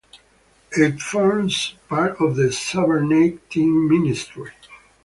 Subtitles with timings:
[0.71, 4.49] It forms part of the Savernake team ministry.